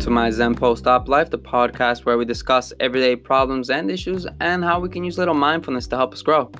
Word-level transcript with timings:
to 0.00 0.08
my 0.08 0.30
Zen 0.30 0.54
Post 0.54 0.86
Op 0.86 1.08
Life, 1.10 1.28
the 1.28 1.38
podcast 1.38 2.06
where 2.06 2.16
we 2.16 2.24
discuss 2.24 2.72
everyday 2.80 3.14
problems 3.14 3.68
and 3.68 3.90
issues 3.90 4.26
and 4.40 4.64
how 4.64 4.80
we 4.80 4.88
can 4.88 5.04
use 5.04 5.18
little 5.18 5.34
mindfulness 5.34 5.86
to 5.88 5.96
help 5.96 6.14
us 6.14 6.22
grow. 6.22 6.50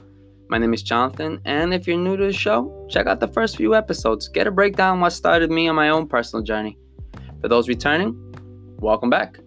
My 0.51 0.58
name 0.58 0.74
is 0.74 0.82
Jonathan, 0.82 1.40
and 1.46 1.72
if 1.72 1.87
you're 1.87 1.96
new 1.96 2.18
to 2.18 2.26
the 2.26 2.32
show, 2.34 2.87
check 2.90 3.06
out 3.06 3.18
the 3.18 3.29
first 3.29 3.56
few 3.56 3.74
episodes. 3.74 4.29
Get 4.29 4.46
a 4.46 4.50
breakdown 4.50 5.00
what 5.00 5.14
started 5.14 5.50
me 5.50 5.68
on 5.68 5.74
my 5.74 5.88
own 5.88 6.06
personal 6.06 6.45
journey. 6.45 6.76
For 7.40 7.49
those 7.49 7.67
returning, 7.67 8.14
welcome 8.78 9.08
back. 9.08 9.38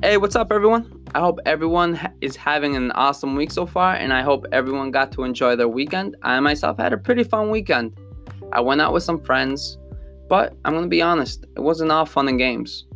Hey, 0.00 0.16
what's 0.16 0.36
up, 0.36 0.52
everyone? 0.52 1.01
I 1.14 1.20
hope 1.20 1.40
everyone 1.44 2.00
is 2.22 2.36
having 2.36 2.74
an 2.74 2.90
awesome 2.92 3.36
week 3.36 3.50
so 3.50 3.66
far, 3.66 3.94
and 3.94 4.14
I 4.14 4.22
hope 4.22 4.46
everyone 4.50 4.90
got 4.90 5.12
to 5.12 5.24
enjoy 5.24 5.56
their 5.56 5.68
weekend. 5.68 6.16
I 6.22 6.40
myself 6.40 6.78
had 6.78 6.94
a 6.94 6.96
pretty 6.96 7.22
fun 7.22 7.50
weekend. 7.50 7.98
I 8.50 8.60
went 8.60 8.80
out 8.80 8.94
with 8.94 9.02
some 9.02 9.20
friends, 9.22 9.76
but 10.30 10.56
I'm 10.64 10.72
gonna 10.72 10.86
be 10.86 11.02
honest, 11.02 11.44
it 11.54 11.60
wasn't 11.60 11.92
all 11.92 12.06
fun 12.06 12.28
and 12.28 12.38
games. 12.38 12.86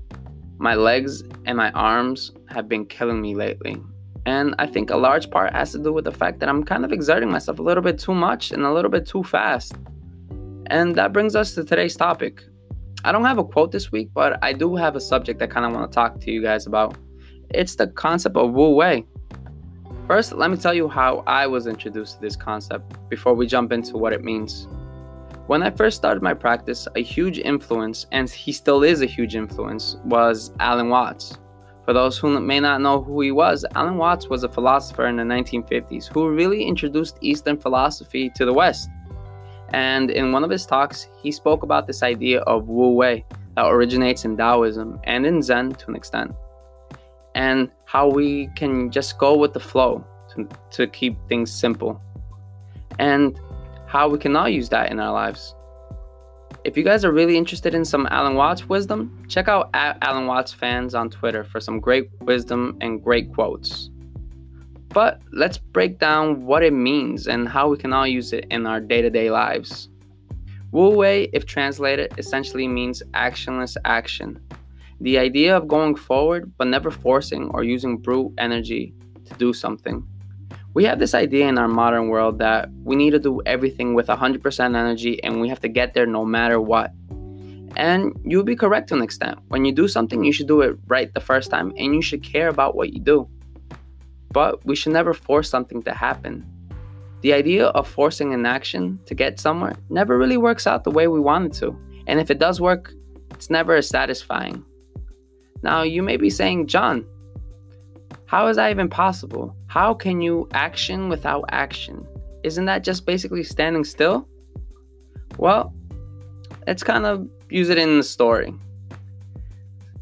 My 0.56 0.74
legs 0.74 1.24
and 1.44 1.58
my 1.58 1.70
arms 1.72 2.32
have 2.48 2.70
been 2.70 2.86
killing 2.86 3.20
me 3.20 3.34
lately, 3.34 3.76
and 4.24 4.54
I 4.58 4.66
think 4.66 4.88
a 4.88 4.96
large 4.96 5.30
part 5.30 5.52
has 5.52 5.72
to 5.72 5.78
do 5.78 5.92
with 5.92 6.06
the 6.06 6.12
fact 6.12 6.40
that 6.40 6.48
I'm 6.48 6.64
kind 6.64 6.86
of 6.86 6.92
exerting 6.92 7.30
myself 7.30 7.58
a 7.58 7.62
little 7.62 7.82
bit 7.82 7.98
too 7.98 8.14
much 8.14 8.50
and 8.50 8.62
a 8.62 8.72
little 8.72 8.90
bit 8.90 9.04
too 9.04 9.24
fast. 9.24 9.76
And 10.68 10.94
that 10.94 11.12
brings 11.12 11.36
us 11.36 11.54
to 11.54 11.64
today's 11.64 11.96
topic. 11.96 12.42
I 13.04 13.12
don't 13.12 13.26
have 13.26 13.36
a 13.36 13.44
quote 13.44 13.72
this 13.72 13.92
week, 13.92 14.08
but 14.14 14.42
I 14.42 14.54
do 14.54 14.74
have 14.74 14.96
a 14.96 15.00
subject 15.00 15.42
I 15.42 15.46
kind 15.46 15.66
of 15.66 15.72
want 15.72 15.92
to 15.92 15.94
talk 15.94 16.18
to 16.20 16.32
you 16.32 16.42
guys 16.42 16.66
about. 16.66 16.96
It's 17.56 17.74
the 17.74 17.86
concept 17.86 18.36
of 18.36 18.52
Wu 18.52 18.74
Wei. 18.74 19.06
First, 20.06 20.34
let 20.34 20.50
me 20.50 20.58
tell 20.58 20.74
you 20.74 20.88
how 20.88 21.24
I 21.26 21.46
was 21.46 21.66
introduced 21.66 22.16
to 22.16 22.20
this 22.20 22.36
concept 22.36 23.08
before 23.08 23.32
we 23.32 23.46
jump 23.46 23.72
into 23.72 23.96
what 23.96 24.12
it 24.12 24.22
means. 24.22 24.68
When 25.46 25.62
I 25.62 25.70
first 25.70 25.96
started 25.96 26.22
my 26.22 26.34
practice, 26.34 26.86
a 26.96 27.02
huge 27.02 27.38
influence, 27.38 28.04
and 28.12 28.28
he 28.28 28.52
still 28.52 28.82
is 28.82 29.00
a 29.00 29.06
huge 29.06 29.34
influence, 29.34 29.96
was 30.04 30.52
Alan 30.60 30.90
Watts. 30.90 31.38
For 31.86 31.94
those 31.94 32.18
who 32.18 32.38
may 32.40 32.60
not 32.60 32.82
know 32.82 33.00
who 33.00 33.22
he 33.22 33.30
was, 33.30 33.64
Alan 33.74 33.96
Watts 33.96 34.28
was 34.28 34.44
a 34.44 34.50
philosopher 34.50 35.06
in 35.06 35.16
the 35.16 35.22
1950s 35.22 36.12
who 36.12 36.28
really 36.28 36.62
introduced 36.62 37.16
Eastern 37.22 37.56
philosophy 37.56 38.30
to 38.34 38.44
the 38.44 38.52
West. 38.52 38.90
And 39.70 40.10
in 40.10 40.30
one 40.30 40.44
of 40.44 40.50
his 40.50 40.66
talks, 40.66 41.08
he 41.22 41.32
spoke 41.32 41.62
about 41.62 41.86
this 41.86 42.02
idea 42.02 42.40
of 42.40 42.68
Wu 42.68 42.92
Wei 42.92 43.24
that 43.54 43.66
originates 43.66 44.26
in 44.26 44.36
Taoism 44.36 45.00
and 45.04 45.24
in 45.24 45.40
Zen 45.40 45.72
to 45.72 45.88
an 45.88 45.96
extent 45.96 46.34
and 47.36 47.70
how 47.84 48.08
we 48.08 48.48
can 48.56 48.90
just 48.90 49.18
go 49.18 49.36
with 49.36 49.52
the 49.52 49.60
flow 49.60 50.04
to, 50.34 50.48
to 50.70 50.86
keep 50.88 51.16
things 51.28 51.52
simple 51.52 52.00
and 52.98 53.38
how 53.86 54.08
we 54.08 54.18
can 54.18 54.34
all 54.34 54.48
use 54.48 54.70
that 54.70 54.90
in 54.90 54.98
our 54.98 55.12
lives. 55.12 55.54
If 56.64 56.76
you 56.76 56.82
guys 56.82 57.04
are 57.04 57.12
really 57.12 57.36
interested 57.36 57.74
in 57.74 57.84
some 57.84 58.08
Alan 58.10 58.34
Watts 58.34 58.68
wisdom, 58.68 59.22
check 59.28 59.48
out 59.48 59.68
Alan 59.74 60.26
Watts 60.26 60.52
fans 60.52 60.94
on 60.94 61.10
Twitter 61.10 61.44
for 61.44 61.60
some 61.60 61.78
great 61.78 62.08
wisdom 62.22 62.76
and 62.80 63.04
great 63.04 63.32
quotes. 63.34 63.90
But 64.88 65.20
let's 65.30 65.58
break 65.58 65.98
down 65.98 66.46
what 66.46 66.62
it 66.62 66.72
means 66.72 67.26
and 67.28 67.46
how 67.46 67.68
we 67.68 67.76
can 67.76 67.92
all 67.92 68.06
use 68.06 68.32
it 68.32 68.46
in 68.50 68.66
our 68.66 68.80
day 68.80 69.02
to 69.02 69.10
day 69.10 69.30
lives. 69.30 69.90
Wu 70.72 70.90
Wei, 70.90 71.28
if 71.34 71.44
translated, 71.44 72.14
essentially 72.16 72.66
means 72.66 73.02
actionless 73.12 73.76
action. 73.84 74.40
The 75.00 75.18
idea 75.18 75.56
of 75.56 75.68
going 75.68 75.96
forward 75.96 76.52
but 76.56 76.68
never 76.68 76.90
forcing 76.90 77.50
or 77.50 77.62
using 77.62 77.98
brute 77.98 78.32
energy 78.38 78.94
to 79.26 79.34
do 79.34 79.52
something. 79.52 80.06
We 80.74 80.84
have 80.84 80.98
this 80.98 81.14
idea 81.14 81.48
in 81.48 81.58
our 81.58 81.68
modern 81.68 82.08
world 82.08 82.38
that 82.38 82.68
we 82.84 82.96
need 82.96 83.10
to 83.10 83.18
do 83.18 83.40
everything 83.46 83.94
with 83.94 84.08
100% 84.08 84.60
energy 84.60 85.22
and 85.24 85.40
we 85.40 85.48
have 85.48 85.60
to 85.60 85.68
get 85.68 85.94
there 85.94 86.06
no 86.06 86.24
matter 86.24 86.60
what. 86.60 86.92
And 87.76 88.12
you'll 88.24 88.44
be 88.44 88.56
correct 88.56 88.88
to 88.88 88.94
an 88.94 89.02
extent. 89.02 89.38
When 89.48 89.64
you 89.64 89.72
do 89.72 89.86
something, 89.88 90.24
you 90.24 90.32
should 90.32 90.48
do 90.48 90.62
it 90.62 90.78
right 90.86 91.12
the 91.12 91.20
first 91.20 91.50
time 91.50 91.72
and 91.76 91.94
you 91.94 92.02
should 92.02 92.22
care 92.22 92.48
about 92.48 92.74
what 92.74 92.92
you 92.92 93.00
do. 93.00 93.28
But 94.32 94.64
we 94.64 94.76
should 94.76 94.92
never 94.92 95.12
force 95.14 95.48
something 95.48 95.82
to 95.82 95.92
happen. 95.92 96.44
The 97.22 97.32
idea 97.32 97.66
of 97.68 97.88
forcing 97.88 98.32
an 98.34 98.46
action 98.46 98.98
to 99.06 99.14
get 99.14 99.40
somewhere 99.40 99.76
never 99.88 100.18
really 100.18 100.36
works 100.36 100.66
out 100.66 100.84
the 100.84 100.90
way 100.90 101.08
we 101.08 101.20
want 101.20 101.46
it 101.46 101.52
to. 101.60 101.78
And 102.06 102.20
if 102.20 102.30
it 102.30 102.38
does 102.38 102.60
work, 102.60 102.92
it's 103.30 103.50
never 103.50 103.74
as 103.74 103.88
satisfying. 103.88 104.64
Now, 105.62 105.82
you 105.82 106.02
may 106.02 106.16
be 106.16 106.30
saying, 106.30 106.66
John, 106.66 107.06
how 108.26 108.48
is 108.48 108.56
that 108.56 108.70
even 108.70 108.88
possible? 108.88 109.56
How 109.68 109.94
can 109.94 110.20
you 110.20 110.48
action 110.52 111.08
without 111.08 111.44
action? 111.50 112.06
Isn't 112.42 112.64
that 112.66 112.84
just 112.84 113.06
basically 113.06 113.42
standing 113.42 113.84
still? 113.84 114.28
Well, 115.38 115.72
let's 116.66 116.82
kind 116.82 117.06
of 117.06 117.28
use 117.50 117.68
it 117.68 117.78
in 117.78 117.98
the 117.98 118.02
story. 118.02 118.52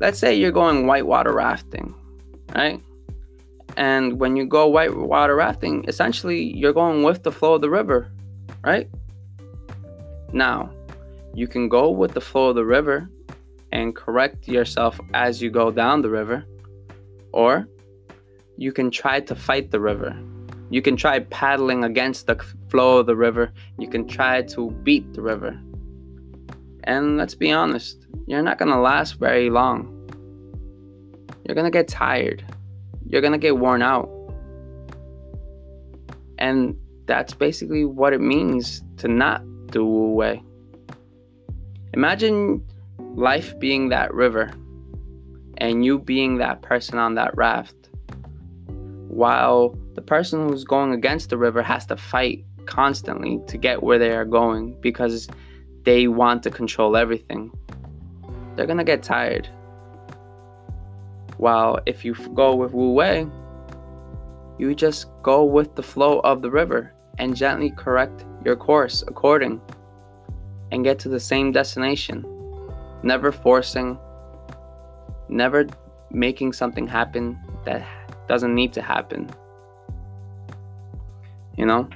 Let's 0.01 0.19
say 0.19 0.35
you're 0.35 0.53
going 0.53 0.87
whitewater 0.87 1.33
rafting, 1.33 1.95
right? 2.55 2.81
And 3.77 4.19
when 4.21 4.37
you 4.37 4.47
go 4.47 4.69
whitewater 4.69 5.37
rafting, 5.37 5.85
essentially 5.89 6.43
you're 6.57 6.73
going 6.73 7.03
with 7.03 7.23
the 7.23 7.33
flow 7.33 7.55
of 7.55 7.61
the 7.61 7.71
river, 7.71 8.11
right? 8.63 8.89
Now, 10.33 10.71
you 11.35 11.47
can 11.47 11.69
go 11.69 11.91
with 11.91 12.13
the 12.13 12.21
flow 12.21 12.51
of 12.51 12.55
the 12.55 12.65
river 12.65 13.09
and 13.75 13.95
correct 13.95 14.47
yourself 14.47 14.99
as 15.13 15.43
you 15.43 15.51
go 15.51 15.71
down 15.71 16.01
the 16.01 16.09
river, 16.09 16.47
or 17.33 17.69
you 18.57 18.73
can 18.73 18.89
try 18.91 19.19
to 19.21 19.35
fight 19.35 19.73
the 19.73 19.81
river. 19.81 20.17
You 20.71 20.81
can 20.81 20.97
try 20.97 21.19
paddling 21.19 21.85
against 21.85 22.29
the 22.29 22.37
flow 22.71 22.99
of 22.99 23.07
the 23.07 23.17
river. 23.17 23.53
You 23.79 23.89
can 23.89 24.07
try 24.07 24.43
to 24.43 24.71
beat 24.71 25.13
the 25.13 25.23
river. 25.23 25.61
And 26.85 27.17
let's 27.17 27.35
be 27.35 27.51
honest, 27.51 28.07
you're 28.27 28.43
not 28.43 28.59
to 28.71 28.81
last 28.81 29.19
very 29.19 29.51
long. 29.51 29.91
You're 31.45 31.55
to 31.65 31.71
get 31.71 31.89
tired. 31.89 32.45
You're 33.07 33.21
to 33.33 33.39
get 33.39 33.59
worn 33.59 33.83
out. 33.83 34.09
And 36.39 36.77
that's 37.07 37.35
basically 37.35 37.85
what 37.85 38.13
it 38.13 38.21
means 38.21 38.83
to 38.99 39.09
not 39.09 39.43
Wu 39.85 40.15
Wei. 40.15 40.43
Imagine 41.93 42.65
life 43.15 43.59
being 43.59 43.89
that 43.91 44.13
river 44.13 44.51
and 45.59 45.85
you 45.85 45.99
being 45.99 46.39
that 46.39 46.63
person 46.63 46.99
on 46.99 47.15
that 47.15 47.37
raft, 47.37 47.91
while 49.09 49.79
the 49.95 50.03
person 50.03 50.49
who's 50.49 50.65
going 50.65 50.93
against 50.93 51.31
the 51.31 51.39
river 51.39 51.63
has 51.63 51.87
to 51.87 51.97
fight 51.97 52.45
constantly 52.67 53.41
to 53.47 53.57
get 53.57 53.83
where 53.83 53.99
they 53.99 54.11
are 54.11 54.25
going 54.25 54.77
because 54.81 55.29
they 55.85 56.09
want 56.09 56.43
to 56.43 56.51
control 56.51 56.97
everything, 56.97 57.53
they're 58.57 58.67
gonna 58.67 58.85
get 58.85 59.03
tired. 59.03 59.49
While 61.37 61.79
if 61.87 62.05
you 62.05 62.15
go 62.35 62.55
with 62.57 62.73
Wu 62.73 62.93
Wei, 62.93 63.27
you 64.59 64.75
just 64.75 65.07
go 65.23 65.45
with 65.45 65.77
the 65.77 65.83
flow 65.83 66.21
of 66.21 66.43
the 66.43 66.51
river 66.51 66.93
and 67.19 67.37
gently 67.37 67.71
correct 67.71 68.25
your 68.45 68.57
course 68.57 69.05
according 69.07 69.61
and 70.73 70.83
get 70.83 70.99
to 71.01 71.09
the 71.09 71.21
same 71.21 71.53
destination 71.53 72.25
never 73.05 73.31
forcing, 73.31 73.99
never 75.29 75.67
making 76.11 76.53
something 76.53 76.87
happen 76.87 77.39
that 77.65 77.87
doesn't 78.29 78.55
need 78.55 78.73
to 78.73 78.83
happen. 78.83 79.31
You 81.57 81.67
know? 81.67 81.89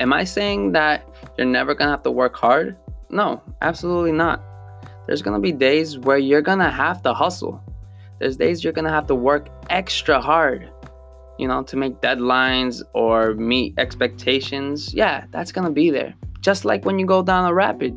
Am 0.00 0.12
I 0.12 0.24
saying 0.24 0.72
that 0.72 1.08
you're 1.36 1.46
never 1.46 1.74
gonna 1.74 1.90
have 1.90 2.02
to 2.02 2.10
work 2.10 2.36
hard? 2.36 2.76
No, 3.10 3.42
absolutely 3.62 4.12
not. 4.12 4.42
There's 5.06 5.22
gonna 5.22 5.40
be 5.40 5.52
days 5.52 5.98
where 5.98 6.18
you're 6.18 6.42
gonna 6.42 6.70
have 6.70 7.02
to 7.02 7.14
hustle. 7.14 7.62
There's 8.18 8.36
days 8.36 8.62
you're 8.62 8.72
gonna 8.72 8.90
have 8.90 9.06
to 9.06 9.14
work 9.14 9.48
extra 9.70 10.20
hard, 10.20 10.68
you 11.38 11.48
know, 11.48 11.62
to 11.62 11.76
make 11.76 12.00
deadlines 12.00 12.82
or 12.92 13.34
meet 13.34 13.74
expectations. 13.78 14.92
Yeah, 14.92 15.24
that's 15.30 15.52
gonna 15.52 15.70
be 15.70 15.90
there. 15.90 16.14
Just 16.40 16.64
like 16.64 16.84
when 16.84 16.98
you 16.98 17.06
go 17.06 17.22
down 17.22 17.46
a 17.46 17.54
rapid. 17.54 17.94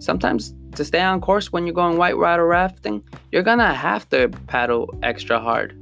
Sometimes 0.00 0.54
to 0.78 0.84
stay 0.84 1.00
on 1.00 1.20
course 1.20 1.52
when 1.52 1.66
you're 1.66 1.74
going 1.74 1.98
whitewater 1.98 2.46
rafting, 2.46 3.04
you're 3.30 3.42
gonna 3.42 3.74
have 3.74 4.08
to 4.08 4.28
paddle 4.46 4.88
extra 5.02 5.38
hard, 5.38 5.76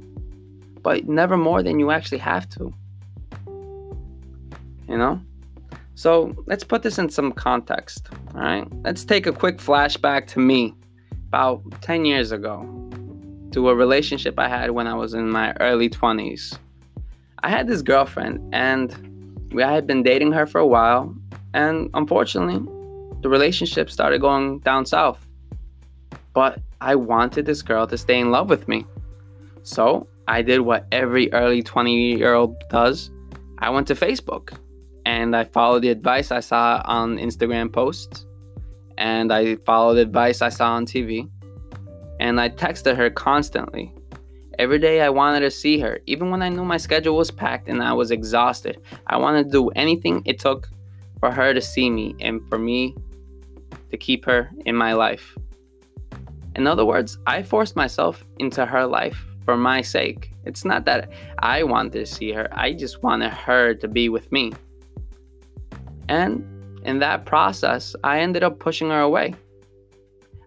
but 0.83 1.07
never 1.07 1.37
more 1.37 1.63
than 1.63 1.79
you 1.79 1.91
actually 1.91 2.17
have 2.17 2.49
to. 2.49 2.73
You 4.89 4.97
know? 4.97 5.21
So 5.95 6.35
let's 6.45 6.63
put 6.63 6.83
this 6.83 6.99
in 6.99 7.09
some 7.09 7.31
context. 7.31 8.09
All 8.35 8.41
right, 8.41 8.67
let's 8.83 9.03
take 9.05 9.25
a 9.25 9.31
quick 9.31 9.57
flashback 9.57 10.27
to 10.27 10.39
me 10.39 10.75
about 11.29 11.61
10 11.81 12.05
years 12.05 12.31
ago 12.31 12.63
to 13.51 13.69
a 13.69 13.75
relationship 13.75 14.37
I 14.37 14.47
had 14.47 14.71
when 14.71 14.87
I 14.87 14.93
was 14.93 15.13
in 15.13 15.29
my 15.29 15.53
early 15.59 15.89
20s. 15.89 16.57
I 17.43 17.49
had 17.49 17.67
this 17.67 17.81
girlfriend 17.81 18.53
and 18.53 18.93
we 19.51 19.63
I 19.63 19.71
had 19.71 19.87
been 19.87 20.03
dating 20.03 20.33
her 20.33 20.45
for 20.45 20.59
a 20.59 20.67
while, 20.67 21.15
and 21.53 21.89
unfortunately, 21.93 22.61
the 23.21 23.29
relationship 23.29 23.89
started 23.89 24.21
going 24.21 24.59
down 24.59 24.85
south. 24.85 25.25
But 26.33 26.59
I 26.81 26.95
wanted 26.95 27.45
this 27.45 27.61
girl 27.61 27.87
to 27.87 27.97
stay 27.97 28.19
in 28.19 28.31
love 28.31 28.49
with 28.49 28.67
me. 28.67 28.85
So 29.63 30.07
I 30.27 30.41
did 30.41 30.61
what 30.61 30.85
every 30.91 31.31
early 31.33 31.63
20 31.63 32.15
year 32.15 32.33
old 32.33 32.55
does 32.69 33.11
I 33.59 33.69
went 33.69 33.87
to 33.87 33.95
Facebook 33.95 34.57
and 35.05 35.35
I 35.35 35.45
followed 35.45 35.83
the 35.83 35.89
advice 35.89 36.31
I 36.31 36.41
saw 36.41 36.81
on 36.83 37.17
Instagram 37.17 37.71
posts, 37.71 38.25
and 38.97 39.31
I 39.31 39.55
followed 39.55 39.95
the 39.95 40.01
advice 40.01 40.41
I 40.41 40.49
saw 40.49 40.73
on 40.73 40.85
TV, 40.85 41.29
and 42.19 42.41
I 42.41 42.49
texted 42.49 42.97
her 42.97 43.09
constantly. 43.09 43.93
Every 44.59 44.79
day 44.79 45.01
I 45.01 45.09
wanted 45.09 45.39
to 45.41 45.51
see 45.51 45.79
her, 45.79 45.99
even 46.07 46.29
when 46.29 46.41
I 46.41 46.49
knew 46.49 46.65
my 46.65 46.75
schedule 46.75 47.15
was 47.15 47.31
packed 47.31 47.69
and 47.69 47.81
I 47.81 47.93
was 47.93 48.11
exhausted. 48.11 48.81
I 49.05 49.15
wanted 49.15 49.45
to 49.45 49.51
do 49.51 49.69
anything 49.69 50.23
it 50.25 50.39
took 50.39 50.67
for 51.21 51.31
her 51.31 51.53
to 51.53 51.61
see 51.61 51.89
me 51.89 52.15
and 52.19 52.41
for 52.49 52.57
me 52.57 52.95
to 53.91 53.97
keep 53.97 54.25
her 54.25 54.51
in 54.65 54.75
my 54.75 54.93
life. 54.93 55.35
In 56.55 56.67
other 56.67 56.85
words, 56.85 57.17
I 57.27 57.43
forced 57.43 57.75
myself 57.75 58.25
into 58.39 58.65
her 58.65 58.85
life 58.85 59.23
for 59.45 59.55
my 59.55 59.81
sake. 59.81 60.31
It's 60.45 60.65
not 60.65 60.85
that 60.85 61.09
I 61.39 61.63
wanted 61.63 61.93
to 61.93 62.05
see 62.05 62.31
her, 62.31 62.47
I 62.51 62.73
just 62.73 63.03
wanted 63.03 63.31
her 63.31 63.73
to 63.75 63.87
be 63.87 64.09
with 64.09 64.31
me. 64.31 64.53
And 66.09 66.43
in 66.83 66.99
that 66.99 67.25
process, 67.25 67.95
I 68.03 68.19
ended 68.19 68.43
up 68.43 68.59
pushing 68.59 68.89
her 68.89 69.01
away. 69.01 69.35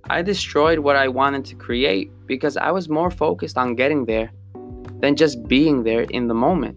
I 0.09 0.23
destroyed 0.23 0.81
what 0.81 0.97
I 0.97 1.07
wanted 1.07 1.45
to 1.47 1.55
create 1.55 2.11
because 2.27 2.57
I 2.57 2.71
was 2.73 2.89
more 2.89 3.11
focused 3.11 3.57
on 3.57 3.77
getting 3.77 4.07
there 4.07 4.33
than 5.01 5.17
just 5.17 5.47
being 5.47 5.85
there 5.85 6.03
in 6.03 6.29
the 6.29 6.35
moment. 6.35 6.77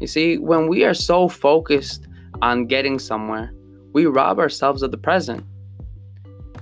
You 0.00 0.06
see, 0.06 0.38
when 0.38 0.68
we 0.68 0.84
are 0.84 0.94
so 0.94 1.28
focused 1.28 2.06
on 2.42 2.66
getting 2.66 2.98
somewhere, 2.98 3.52
we 3.92 4.06
rob 4.06 4.38
ourselves 4.38 4.82
of 4.82 4.90
the 4.90 4.98
present. 4.98 5.44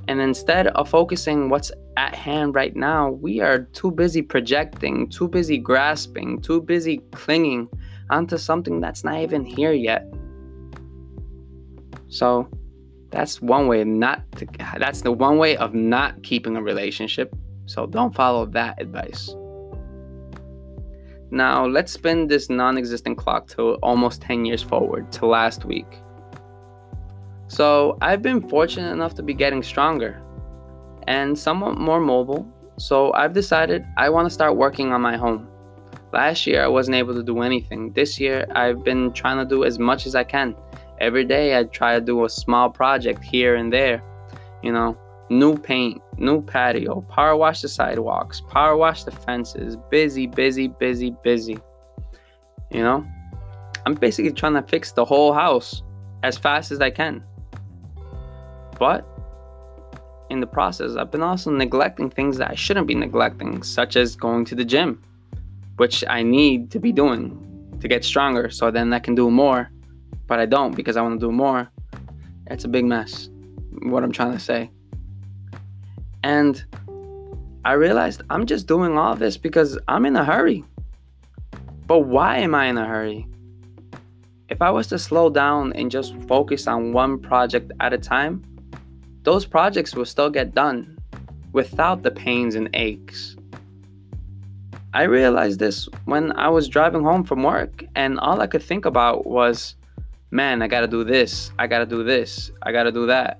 And 0.07 0.21
instead 0.21 0.69
of 0.69 0.89
focusing 0.89 1.51
what's 1.51 1.71
at 1.97 2.15
hand 2.15 2.55
right 2.55 2.75
now, 2.75 3.11
we 3.11 3.41
are 3.41 3.65
too 3.73 3.91
busy 3.91 4.23
projecting, 4.23 5.09
too 5.11 5.29
busy 5.29 5.59
grasping, 5.59 6.41
too 6.41 6.63
busy 6.63 6.99
clinging 7.13 7.69
onto 8.11 8.39
something 8.39 8.81
that's 8.81 9.05
not 9.05 9.21
even 9.21 9.45
here 9.45 9.73
yet. 9.73 10.07
So, 12.09 12.49
that's 13.11 13.41
one 13.41 13.69
way 13.69 13.85
not 13.85 14.23
to, 14.37 14.47
that's 14.79 15.03
the 15.03 15.13
one 15.13 15.39
way 15.39 15.57
of 15.57 15.75
not 15.75 16.23
keeping 16.23 16.57
a 16.57 16.63
relationship. 16.63 17.35
So 17.67 17.87
don't 17.87 18.15
follow 18.15 18.47
that 18.47 18.81
advice. 18.81 19.35
Now, 21.31 21.67
let's 21.67 21.93
spin 21.93 22.27
this 22.27 22.49
non 22.49 22.79
existent 22.79 23.19
clock 23.19 23.49
to 23.49 23.75
almost 23.77 24.23
10 24.23 24.47
years 24.47 24.63
forward 24.63 25.13
to 25.13 25.27
last 25.27 25.65
week. 25.65 25.87
So, 27.49 27.97
I've 28.01 28.23
been 28.23 28.47
fortunate 28.49 28.93
enough 28.93 29.15
to 29.15 29.23
be 29.23 29.35
getting 29.35 29.63
stronger 29.63 30.23
and 31.07 31.39
somewhat 31.39 31.79
more 31.79 32.01
mobile. 32.01 32.47
So, 32.77 33.13
I've 33.15 33.33
decided 33.35 33.85
I 33.97 34.11
want 34.11 34.27
to 34.27 34.31
start 34.31 34.57
working 34.57 34.93
on 34.93 35.01
my 35.01 35.17
home. 35.17 35.49
Last 36.13 36.47
year, 36.47 36.63
I 36.63 36.69
wasn't 36.69 36.97
able 36.97 37.15
to 37.15 37.23
do 37.23 37.41
anything. 37.41 37.93
This 37.93 38.21
year, 38.21 38.47
I've 38.55 38.85
been 38.85 39.13
trying 39.13 39.39
to 39.39 39.45
do 39.45 39.65
as 39.65 39.79
much 39.79 40.07
as 40.07 40.15
I 40.15 40.25
can. 40.25 40.55
Every 41.01 41.25
day, 41.25 41.59
I 41.59 41.65
try 41.65 41.95
to 41.99 42.01
do 42.01 42.25
a 42.25 42.29
small 42.29 42.71
project 42.71 43.23
here 43.23 43.57
and 43.57 43.73
there. 43.73 44.03
You 44.63 44.73
know, 44.73 44.97
new 45.31 45.57
paint, 45.57 46.01
new 46.17 46.43
patio, 46.43 47.03
power 47.03 47.37
wash 47.37 47.63
the 47.63 47.69
sidewalks, 47.69 48.41
power 48.41 48.77
wash 48.77 49.05
the 49.05 49.11
fences. 49.11 49.77
Busy, 49.91 50.27
busy, 50.27 50.69
busy, 50.69 51.15
busy. 51.23 51.59
You 52.71 52.83
know, 52.83 53.07
I'm 53.87 53.95
basically 53.95 54.33
trying 54.33 54.55
to 54.55 54.63
fix 54.63 54.93
the 54.93 55.05
whole 55.05 55.33
house 55.33 55.83
as 56.23 56.37
fast 56.37 56.71
as 56.73 56.81
I 56.81 56.91
can. 56.91 57.23
But 58.79 59.07
in 60.31 60.41
the 60.41 60.47
process, 60.47 60.97
I've 60.97 61.11
been 61.11 61.23
also 61.23 61.51
neglecting 61.51 62.11
things 62.11 62.37
that 62.39 62.51
I 62.51 62.55
shouldn't 62.55 62.87
be 62.87 62.95
neglecting, 62.95 63.63
such 63.63 63.97
as 63.97 64.15
going 64.15 64.45
to 64.47 64.55
the 64.55 64.65
gym, 64.65 65.03
which 65.77 66.05
I 66.09 66.23
need 66.23 66.71
to 66.73 66.79
be 66.79 66.93
doing 66.93 67.45
to 67.81 67.89
get 67.89 68.05
stronger 68.05 68.51
so 68.51 68.71
then 68.71 68.93
I 68.93 68.99
can 68.99 69.15
do 69.15 69.31
more. 69.31 69.71
But 70.27 70.39
I 70.39 70.47
don't 70.47 70.77
because 70.77 70.97
I 70.97 71.03
want 71.03 71.19
to 71.21 71.27
do 71.27 71.33
more. 71.33 71.71
It's 72.47 72.65
a 72.65 72.69
big 72.69 72.85
mess, 72.85 73.31
what 73.83 74.03
I'm 74.03 74.13
trying 74.13 74.33
to 74.33 74.39
say. 74.39 74.71
And 76.23 76.63
I 77.65 77.73
realized 77.73 78.23
I'm 78.31 78.47
just 78.47 78.67
doing 78.67 78.97
all 78.99 79.15
this 79.15 79.37
because 79.37 79.79
I'm 79.89 80.07
in 80.07 80.17
a 80.17 80.25
hurry. 80.25 80.65
But 81.87 82.01
why 82.01 82.39
am 82.39 82.55
I 82.55 82.67
in 82.67 82.77
a 82.77 82.87
hurry? 82.87 83.27
If 84.49 84.63
I 84.63 84.71
was 84.71 84.87
to 84.89 84.99
slow 84.99 85.31
down 85.31 85.73
and 85.75 85.91
just 85.91 86.15
focus 86.23 86.67
on 86.67 86.93
one 86.93 87.19
project 87.19 87.73
at 87.81 87.93
a 87.93 87.99
time, 87.99 88.43
those 89.29 89.45
projects 89.45 89.95
will 89.95 90.07
still 90.07 90.31
get 90.31 90.55
done 90.55 90.97
without 91.53 92.03
the 92.03 92.11
pains 92.11 92.55
and 92.55 92.67
aches. 92.73 93.37
I 94.95 95.03
realized 95.03 95.59
this 95.61 95.87
when 96.07 96.33
I 96.33 96.49
was 96.49 96.67
driving 96.67 97.03
home 97.03 97.25
from 97.25 97.43
work, 97.43 97.85
and 97.95 98.19
all 98.21 98.41
I 98.41 98.47
could 98.47 98.63
think 98.63 98.87
about 98.87 99.27
was, 99.27 99.77
man, 100.31 100.63
I 100.63 100.67
gotta 100.67 100.89
do 100.89 101.05
this, 101.05 101.53
I 101.59 101.67
gotta 101.67 101.85
do 101.85 102.03
this, 102.03 102.51
I 102.63 102.73
gotta 102.73 102.91
do 102.91 103.05
that. 103.05 103.39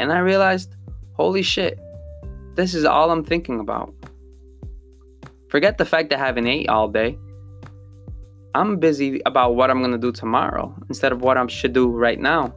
And 0.00 0.10
I 0.10 0.18
realized, 0.18 0.74
holy 1.12 1.42
shit, 1.42 1.78
this 2.56 2.74
is 2.74 2.84
all 2.84 3.12
I'm 3.12 3.22
thinking 3.22 3.60
about. 3.60 3.94
Forget 5.50 5.78
the 5.78 5.84
fact 5.84 6.10
that 6.10 6.18
I 6.18 6.26
haven't 6.26 6.48
ate 6.48 6.68
all 6.68 6.88
day. 6.88 7.16
I'm 8.56 8.80
busy 8.80 9.22
about 9.24 9.54
what 9.54 9.70
I'm 9.70 9.80
gonna 9.82 9.98
do 9.98 10.10
tomorrow 10.10 10.74
instead 10.88 11.12
of 11.12 11.22
what 11.22 11.36
I 11.36 11.46
should 11.46 11.74
do 11.74 11.86
right 11.86 12.18
now. 12.18 12.52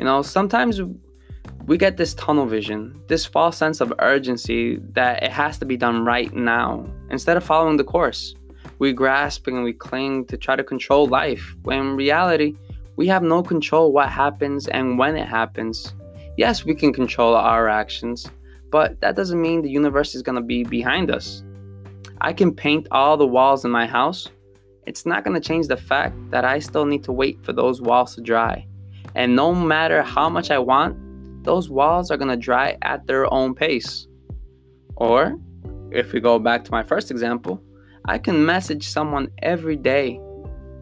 You 0.00 0.06
know, 0.06 0.22
sometimes 0.22 0.80
we 1.66 1.76
get 1.76 1.98
this 1.98 2.14
tunnel 2.14 2.46
vision, 2.46 2.98
this 3.08 3.26
false 3.26 3.58
sense 3.58 3.82
of 3.82 3.92
urgency 3.98 4.76
that 4.94 5.22
it 5.22 5.30
has 5.30 5.58
to 5.58 5.66
be 5.66 5.76
done 5.76 6.06
right 6.06 6.32
now 6.32 6.86
instead 7.10 7.36
of 7.36 7.44
following 7.44 7.76
the 7.76 7.84
course. 7.84 8.34
We 8.78 8.94
grasp 8.94 9.46
and 9.46 9.62
we 9.62 9.74
cling 9.74 10.24
to 10.28 10.38
try 10.38 10.56
to 10.56 10.64
control 10.64 11.06
life 11.06 11.54
when 11.64 11.80
in 11.80 11.96
reality, 11.96 12.56
we 12.96 13.08
have 13.08 13.22
no 13.22 13.42
control 13.42 13.92
what 13.92 14.08
happens 14.08 14.68
and 14.68 14.98
when 14.98 15.18
it 15.18 15.28
happens. 15.28 15.92
Yes, 16.38 16.64
we 16.64 16.74
can 16.74 16.94
control 16.94 17.34
our 17.34 17.68
actions, 17.68 18.26
but 18.70 18.98
that 19.02 19.16
doesn't 19.16 19.42
mean 19.42 19.60
the 19.60 19.68
universe 19.68 20.14
is 20.14 20.22
going 20.22 20.36
to 20.36 20.40
be 20.54 20.64
behind 20.64 21.10
us. 21.10 21.44
I 22.22 22.32
can 22.32 22.54
paint 22.54 22.88
all 22.90 23.18
the 23.18 23.26
walls 23.26 23.66
in 23.66 23.70
my 23.70 23.84
house. 23.84 24.30
It's 24.86 25.04
not 25.04 25.24
going 25.24 25.38
to 25.38 25.46
change 25.46 25.66
the 25.66 25.76
fact 25.76 26.14
that 26.30 26.46
I 26.46 26.58
still 26.58 26.86
need 26.86 27.04
to 27.04 27.12
wait 27.12 27.44
for 27.44 27.52
those 27.52 27.82
walls 27.82 28.14
to 28.14 28.22
dry. 28.22 28.66
And 29.14 29.34
no 29.34 29.54
matter 29.54 30.02
how 30.02 30.28
much 30.28 30.50
I 30.50 30.58
want, 30.58 30.96
those 31.44 31.68
walls 31.68 32.10
are 32.10 32.16
to 32.30 32.36
dry 32.36 32.76
at 32.82 33.06
their 33.06 33.32
own 33.32 33.54
pace. 33.54 34.06
Or, 34.96 35.38
if 35.90 36.12
we 36.12 36.20
go 36.20 36.38
back 36.38 36.64
to 36.64 36.70
my 36.70 36.82
first 36.82 37.10
example, 37.10 37.62
I 38.04 38.18
can 38.18 38.44
message 38.44 38.88
someone 38.88 39.28
every 39.42 39.76
day. 39.76 40.20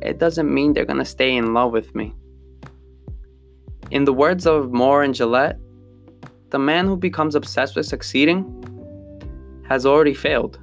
It 0.02 0.18
doesn't 0.18 0.52
mean 0.52 0.72
they're 0.72 0.84
to 0.98 1.04
stay 1.04 1.34
in 1.36 1.54
love 1.54 1.72
with 1.72 1.94
me. 1.94 2.14
In 3.90 4.04
the 4.04 4.12
words 4.12 4.46
of 4.46 4.72
Moore 4.72 5.02
and 5.02 5.14
Gillette, 5.14 5.58
the 6.50 6.58
man 6.58 6.86
who 6.86 6.96
becomes 6.96 7.34
obsessed 7.34 7.76
with 7.76 7.86
succeeding 7.86 8.42
has 9.68 9.86
already 9.86 10.14
failed. 10.14 10.58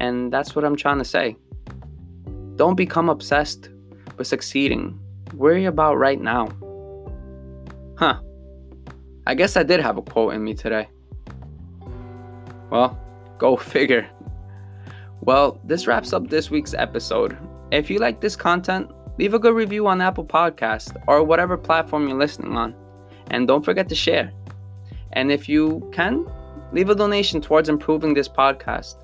And 0.00 0.32
that's 0.32 0.54
what 0.54 0.64
I'm 0.64 0.76
trying 0.76 0.98
to 0.98 1.04
say. 1.04 1.36
Don't 2.56 2.76
become 2.76 3.08
obsessed 3.08 3.70
with 4.16 4.26
succeeding 4.26 4.98
worry 5.42 5.64
about 5.64 5.98
right 5.98 6.20
now. 6.20 6.48
Huh. 7.98 8.20
I 9.26 9.34
guess 9.34 9.56
I 9.56 9.64
did 9.64 9.80
have 9.80 9.98
a 9.98 10.02
quote 10.02 10.34
in 10.34 10.44
me 10.44 10.54
today. 10.54 10.88
Well, 12.70 12.96
go 13.38 13.56
figure. 13.74 14.08
Well, 15.20 15.60
this 15.64 15.88
wraps 15.88 16.12
up 16.12 16.28
this 16.28 16.48
week's 16.48 16.74
episode. 16.74 17.36
If 17.72 17.90
you 17.90 17.98
like 17.98 18.20
this 18.20 18.36
content, 18.36 18.92
leave 19.18 19.34
a 19.34 19.38
good 19.40 19.54
review 19.54 19.88
on 19.88 20.00
Apple 20.00 20.24
Podcast 20.24 20.96
or 21.08 21.24
whatever 21.24 21.58
platform 21.58 22.06
you're 22.06 22.18
listening 22.18 22.56
on. 22.56 22.72
And 23.32 23.48
don't 23.48 23.64
forget 23.64 23.88
to 23.88 23.96
share. 23.96 24.32
And 25.14 25.32
if 25.32 25.48
you 25.48 25.88
can, 25.92 26.24
leave 26.70 26.88
a 26.88 26.94
donation 26.94 27.40
towards 27.40 27.68
improving 27.68 28.14
this 28.14 28.28
podcast. 28.28 28.94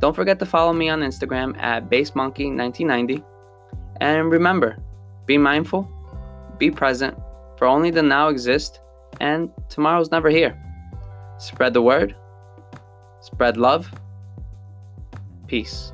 Don't 0.00 0.16
forget 0.16 0.38
to 0.38 0.46
follow 0.46 0.72
me 0.72 0.88
on 0.88 1.00
Instagram 1.00 1.58
at 1.58 1.90
basemonkey1990. 1.90 3.22
And 4.00 4.30
remember, 4.30 4.78
be 5.28 5.36
mindful, 5.36 5.86
be 6.56 6.70
present, 6.70 7.14
for 7.58 7.66
only 7.66 7.90
the 7.90 8.02
now 8.02 8.28
exists, 8.28 8.80
and 9.20 9.50
tomorrow's 9.68 10.10
never 10.10 10.30
here. 10.30 10.58
Spread 11.38 11.74
the 11.74 11.82
word, 11.82 12.16
spread 13.20 13.58
love, 13.58 13.92
peace. 15.46 15.92